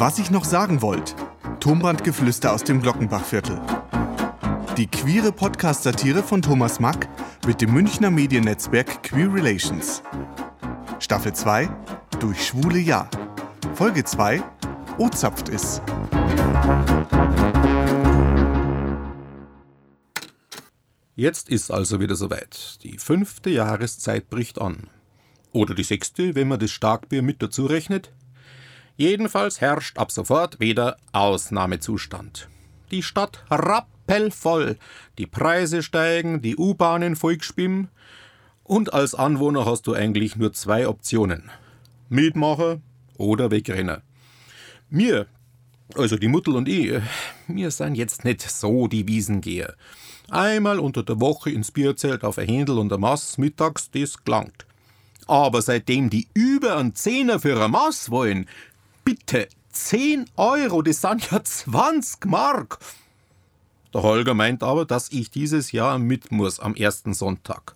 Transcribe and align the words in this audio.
Was 0.00 0.18
ich 0.18 0.30
noch 0.30 0.46
sagen 0.46 0.80
wollte. 0.80 1.14
Tonbandgeflüster 1.60 2.54
aus 2.54 2.64
dem 2.64 2.80
Glockenbachviertel. 2.80 3.60
Die 4.78 4.86
queere 4.86 5.30
Podcast-Satire 5.30 6.22
von 6.22 6.40
Thomas 6.40 6.80
Mack 6.80 7.06
mit 7.46 7.60
dem 7.60 7.74
Münchner 7.74 8.10
Mediennetzwerk 8.10 9.02
Queer 9.02 9.30
Relations. 9.30 10.02
Staffel 11.00 11.34
2 11.34 11.68
Durch 12.18 12.46
schwule 12.46 12.78
Ja. 12.78 13.10
Folge 13.74 14.02
2 14.02 14.42
O-zapft 14.96 15.50
ist. 15.50 15.82
Jetzt 21.14 21.50
ist 21.50 21.70
also 21.70 22.00
wieder 22.00 22.16
soweit. 22.16 22.82
Die 22.84 22.96
fünfte 22.96 23.50
Jahreszeit 23.50 24.30
bricht 24.30 24.62
an. 24.62 24.88
Oder 25.52 25.74
die 25.74 25.84
sechste, 25.84 26.34
wenn 26.34 26.48
man 26.48 26.58
das 26.58 26.70
Starkbier 26.70 27.20
mit 27.20 27.42
dazu 27.42 27.66
rechnet. 27.66 28.14
Jedenfalls 29.00 29.62
herrscht 29.62 29.96
ab 29.96 30.12
sofort 30.12 30.60
wieder 30.60 30.98
Ausnahmezustand. 31.12 32.50
Die 32.90 33.02
Stadt 33.02 33.42
rappelvoll, 33.48 34.76
die 35.16 35.24
Preise 35.24 35.82
steigen, 35.82 36.42
die 36.42 36.54
U-Bahnen 36.54 37.16
vollgeschwimmen 37.16 37.88
und 38.62 38.92
als 38.92 39.14
Anwohner 39.14 39.64
hast 39.64 39.86
du 39.86 39.94
eigentlich 39.94 40.36
nur 40.36 40.52
zwei 40.52 40.86
Optionen. 40.86 41.50
Mitmacher 42.10 42.82
oder 43.16 43.50
Wegrenner. 43.50 44.02
Mir, 44.90 45.28
also 45.94 46.18
die 46.18 46.28
Muttel 46.28 46.54
und 46.54 46.68
ich, 46.68 47.00
wir 47.48 47.70
sind 47.70 47.94
jetzt 47.94 48.26
nicht 48.26 48.42
so 48.42 48.86
die 48.86 49.08
Wiesengeher. 49.08 49.76
Einmal 50.28 50.78
unter 50.78 51.02
der 51.02 51.20
Woche 51.20 51.48
ins 51.48 51.70
Bierzelt 51.70 52.22
auf 52.22 52.36
ein 52.36 52.48
Händel 52.48 52.76
und 52.78 52.92
ein 52.92 53.00
Maß 53.00 53.38
mittags, 53.38 53.90
das 53.90 54.22
gelangt. 54.22 54.66
Aber 55.26 55.62
seitdem 55.62 56.10
die 56.10 56.26
über 56.34 56.76
einen 56.76 56.94
Zehner 56.96 57.38
für 57.38 57.64
ein 57.64 57.70
Maß 57.70 58.10
wollen, 58.10 58.46
bitte, 59.04 59.48
10 59.72 60.26
Euro, 60.36 60.82
das 60.82 61.00
sind 61.00 61.30
ja 61.30 61.42
20 61.42 62.26
Mark. 62.26 62.78
Der 63.92 64.02
Holger 64.02 64.34
meint 64.34 64.62
aber, 64.62 64.84
dass 64.84 65.10
ich 65.10 65.30
dieses 65.30 65.72
Jahr 65.72 65.98
mit 65.98 66.30
muss 66.30 66.60
am 66.60 66.74
ersten 66.74 67.14
Sonntag. 67.14 67.74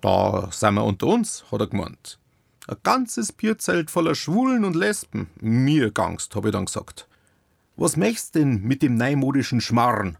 Da 0.00 0.48
sind 0.52 0.74
wir 0.74 0.84
unter 0.84 1.06
uns, 1.08 1.44
hat 1.50 1.60
er 1.60 1.66
gemeint. 1.66 2.18
Ein 2.68 2.76
ganzes 2.82 3.32
Bierzelt 3.32 3.90
voller 3.90 4.14
Schwulen 4.14 4.64
und 4.64 4.76
Lesben. 4.76 5.28
Mir 5.40 5.90
gangst, 5.90 6.34
hab 6.36 6.46
ich 6.46 6.52
dann 6.52 6.66
gesagt. 6.66 7.08
Was 7.76 7.96
möchtst 7.96 8.34
denn 8.34 8.62
mit 8.62 8.82
dem 8.82 8.96
neumodischen 8.96 9.60
Schmarrn? 9.60 10.16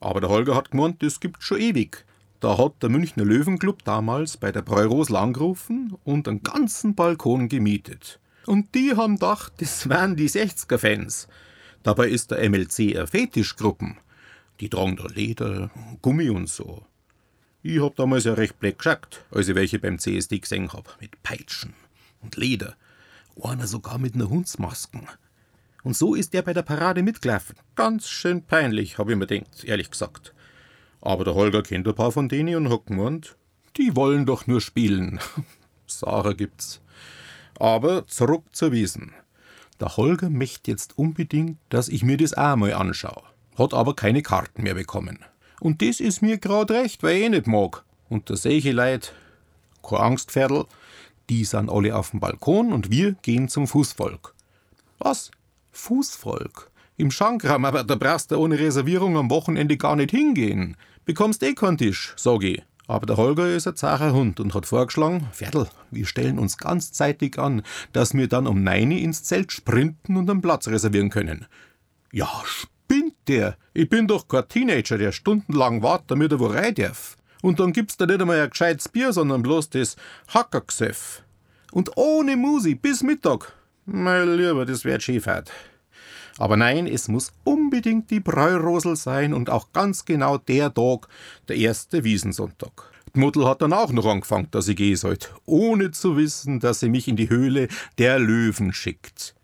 Aber 0.00 0.20
der 0.20 0.30
Holger 0.30 0.54
hat 0.54 0.70
gemeint, 0.70 1.02
das 1.02 1.20
gibt's 1.20 1.44
schon 1.44 1.60
ewig. 1.60 2.04
Da 2.40 2.56
hat 2.58 2.82
der 2.82 2.88
Münchner 2.88 3.24
Löwenclub 3.24 3.84
damals 3.84 4.36
bei 4.36 4.50
der 4.50 4.62
Bräurosel 4.62 5.16
angerufen 5.16 5.96
und 6.04 6.26
einen 6.26 6.42
ganzen 6.42 6.94
Balkon 6.94 7.48
gemietet. 7.48 8.18
Und 8.46 8.74
die 8.74 8.94
haben 8.96 9.16
gedacht, 9.16 9.52
das 9.58 9.88
wären 9.88 10.16
die 10.16 10.28
60er-Fans. 10.28 11.28
Dabei 11.82 12.08
ist 12.08 12.30
der 12.30 12.48
MLC 12.48 12.96
eine 12.96 13.06
Fetischgruppen. 13.06 13.96
Die 14.60 14.68
tragen 14.68 14.96
da 14.96 15.06
Leder, 15.06 15.70
Gummi 16.02 16.30
und 16.30 16.48
so. 16.48 16.84
Ich 17.62 17.80
hab 17.80 17.96
damals 17.96 18.24
ja 18.24 18.34
recht 18.34 18.58
black 18.58 18.78
geschaut, 18.78 19.24
als 19.30 19.48
ich 19.48 19.54
welche 19.54 19.78
beim 19.78 19.98
CSD 19.98 20.38
gesehen 20.38 20.72
hab. 20.72 21.00
Mit 21.00 21.22
Peitschen 21.22 21.74
und 22.22 22.36
Leder. 22.36 22.74
Einer 23.42 23.66
sogar 23.66 23.98
mit 23.98 24.14
einer 24.14 24.28
Hundsmasken. 24.28 25.06
Und 25.82 25.96
so 25.96 26.14
ist 26.14 26.34
er 26.34 26.42
bei 26.42 26.52
der 26.52 26.62
Parade 26.62 27.02
mitgelaufen. 27.02 27.56
Ganz 27.74 28.08
schön 28.08 28.42
peinlich, 28.42 28.98
hab 28.98 29.08
ich 29.08 29.16
mir 29.16 29.26
gedacht, 29.26 29.64
ehrlich 29.64 29.90
gesagt. 29.90 30.34
Aber 31.00 31.24
der 31.24 31.34
Holger 31.34 31.62
kennt 31.62 31.88
ein 31.88 31.94
paar 31.94 32.12
von 32.12 32.28
denen 32.28 32.56
und 32.56 32.72
hat 32.72 32.86
gemeint, 32.86 33.36
die 33.76 33.96
wollen 33.96 34.26
doch 34.26 34.46
nur 34.46 34.60
spielen. 34.60 35.20
Sarah 35.86 36.32
gibt's. 36.32 36.82
Aber 37.60 38.06
zurück 38.06 38.44
zur 38.52 38.72
Wiesen. 38.72 39.12
Der 39.80 39.98
Holger 39.98 40.30
möchte 40.30 40.70
jetzt 40.70 40.96
unbedingt, 40.98 41.58
dass 41.68 41.88
ich 41.88 42.02
mir 42.02 42.16
das 42.16 42.32
auch 42.32 42.56
mal 42.56 42.72
anschaue. 42.72 43.22
Hat 43.58 43.74
aber 43.74 43.94
keine 43.94 44.22
Karten 44.22 44.62
mehr 44.62 44.74
bekommen. 44.74 45.18
Und 45.60 45.82
das 45.82 46.00
ist 46.00 46.22
mir 46.22 46.38
grad 46.38 46.70
recht, 46.70 47.02
weil 47.02 47.16
ich 47.16 47.24
eh 47.24 47.28
nicht 47.28 47.46
mag. 47.46 47.84
Und 48.08 48.30
da 48.30 48.36
sehe 48.36 48.56
ich 48.56 48.64
Leute, 48.64 49.10
keine 49.82 50.00
Angst, 50.00 50.30
Pferdl, 50.30 50.64
die 51.28 51.44
sind 51.44 51.68
alle 51.68 51.94
auf 51.94 52.12
dem 52.12 52.20
Balkon 52.20 52.72
und 52.72 52.90
wir 52.90 53.12
gehen 53.20 53.48
zum 53.48 53.66
Fußvolk. 53.66 54.34
Was? 54.98 55.30
Fußvolk? 55.72 56.70
Im 56.96 57.10
Schankraum, 57.10 57.66
aber 57.66 57.84
da 57.84 57.94
brauchst 57.94 58.30
du 58.30 58.36
ohne 58.36 58.58
Reservierung 58.58 59.18
am 59.18 59.30
Wochenende 59.30 59.76
gar 59.76 59.96
nicht 59.96 60.12
hingehen. 60.12 60.78
Bekommst 61.04 61.42
eh 61.42 61.54
keinen 61.54 61.76
Tisch, 61.76 62.14
sag 62.16 62.42
ich. 62.42 62.62
Aber 62.90 63.06
der 63.06 63.18
Holger 63.18 63.46
ist 63.46 63.68
ein 63.68 63.76
zacher 63.76 64.12
Hund 64.12 64.40
und 64.40 64.52
hat 64.52 64.66
vorgeschlagen, 64.66 65.28
Pferdl, 65.30 65.68
wir 65.92 66.06
stellen 66.06 66.40
uns 66.40 66.58
ganz 66.58 66.90
zeitig 66.90 67.38
an, 67.38 67.62
dass 67.92 68.14
wir 68.14 68.26
dann 68.26 68.48
um 68.48 68.64
neun 68.64 68.90
ins 68.90 69.22
Zelt 69.22 69.52
sprinten 69.52 70.16
und 70.16 70.28
einen 70.28 70.42
Platz 70.42 70.66
reservieren 70.66 71.08
können. 71.08 71.46
Ja, 72.10 72.28
spinnt 72.44 73.14
der? 73.28 73.56
Ich 73.74 73.88
bin 73.88 74.08
doch 74.08 74.26
kein 74.26 74.48
Teenager, 74.48 74.98
der 74.98 75.12
stundenlang 75.12 75.84
wartet, 75.84 76.10
damit 76.10 76.32
er 76.32 76.40
wo 76.40 76.46
rein 76.46 76.74
darf. 76.74 77.16
Und 77.42 77.60
dann 77.60 77.72
gibt's 77.72 77.96
da 77.96 78.06
nicht 78.06 78.20
einmal 78.20 78.40
ein 78.40 78.50
gescheites 78.50 78.88
Bier, 78.88 79.12
sondern 79.12 79.44
bloß 79.44 79.70
das 79.70 79.94
Hackergesöff. 80.34 81.22
Und 81.70 81.96
ohne 81.96 82.36
Musi 82.36 82.74
bis 82.74 83.04
Mittag. 83.04 83.52
Mein 83.86 84.36
Lieber, 84.36 84.66
das 84.66 84.84
wird 84.84 85.02
Skifahrt. 85.02 85.52
Aber 86.40 86.56
nein, 86.56 86.86
es 86.86 87.06
muss 87.08 87.34
unbedingt 87.44 88.10
die 88.10 88.18
Bräurosel 88.18 88.96
sein 88.96 89.34
und 89.34 89.50
auch 89.50 89.72
ganz 89.74 90.06
genau 90.06 90.38
der 90.38 90.72
Tag, 90.72 91.06
der 91.48 91.56
erste 91.56 92.02
Wiesensonntag. 92.02 92.90
Die 93.14 93.20
Mutter 93.20 93.46
hat 93.46 93.60
dann 93.60 93.74
auch 93.74 93.92
noch 93.92 94.06
angefangen, 94.06 94.48
dass 94.50 94.66
ich 94.66 94.76
gehen 94.76 94.96
sollte, 94.96 95.28
ohne 95.44 95.90
zu 95.90 96.16
wissen, 96.16 96.58
dass 96.58 96.80
sie 96.80 96.88
mich 96.88 97.08
in 97.08 97.16
die 97.16 97.28
Höhle 97.28 97.68
der 97.98 98.18
Löwen 98.18 98.72
schickt. 98.72 99.34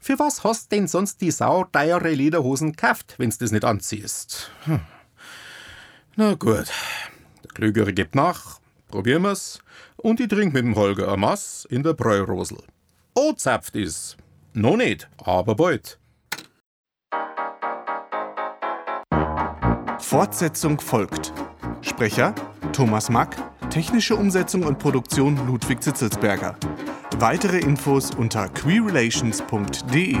Für 0.00 0.18
was 0.18 0.42
hast 0.42 0.72
denn 0.72 0.88
sonst 0.88 1.20
die 1.20 1.32
sauteure 1.32 2.14
Lederhosen 2.14 2.72
gekauft, 2.72 3.16
wenn's 3.18 3.36
das 3.36 3.52
nicht 3.52 3.66
anziehst? 3.66 4.50
Hm. 4.64 4.80
Na 6.16 6.32
gut, 6.32 6.70
der 7.44 7.50
Klügere 7.52 7.92
gibt 7.92 8.14
nach, 8.14 8.58
probieren 8.88 9.24
wir's, 9.24 9.58
und 9.98 10.18
ich 10.18 10.28
trink 10.28 10.54
mit 10.54 10.64
dem 10.64 10.76
Holger 10.76 11.12
ein 11.12 11.20
Mass 11.20 11.66
in 11.68 11.82
der 11.82 11.92
Bräurosel. 11.92 12.62
Oh, 13.14 13.34
zapft 13.34 13.76
is. 13.76 14.16
Noch 14.54 14.78
nicht, 14.78 15.10
aber 15.18 15.54
bald. 15.54 15.98
Fortsetzung 20.00 20.80
folgt. 20.80 21.32
Sprecher 21.82 22.34
Thomas 22.72 23.10
Mack, 23.10 23.36
technische 23.70 24.16
Umsetzung 24.16 24.62
und 24.62 24.78
Produktion 24.78 25.36
Ludwig 25.46 25.82
Zitzelsberger. 25.82 26.56
Weitere 27.18 27.58
Infos 27.58 28.14
unter 28.14 28.48
queerrelations.de. 28.48 30.16